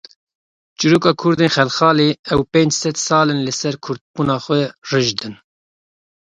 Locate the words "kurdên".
1.19-1.53